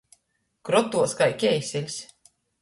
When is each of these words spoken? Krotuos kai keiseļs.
Krotuos 0.69 1.13
kai 1.19 1.29
keiseļs. 1.45 1.99